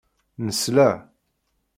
Nesla. 0.45 0.87